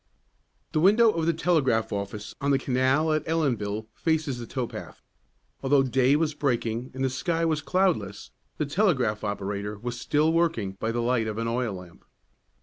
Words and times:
The 0.71 0.79
window 0.79 1.11
of 1.11 1.27
the 1.27 1.31
telegraph 1.33 1.93
office 1.93 2.33
on 2.41 2.49
the 2.49 2.57
canal 2.57 3.13
at 3.13 3.21
Ellenville 3.27 3.85
faces 3.93 4.39
the 4.39 4.47
tow 4.47 4.65
path. 4.65 4.99
Although 5.61 5.83
day 5.83 6.15
was 6.15 6.33
breaking 6.33 6.89
and 6.95 7.03
the 7.03 7.07
sky 7.11 7.45
was 7.45 7.61
cloudless, 7.61 8.31
the 8.57 8.65
telegraph 8.65 9.23
operator 9.23 9.77
was 9.77 9.99
still 10.01 10.33
working 10.33 10.71
by 10.71 10.91
the 10.91 11.01
light 11.03 11.27
of 11.27 11.37
an 11.37 11.47
oil 11.47 11.75
lamp. 11.75 12.03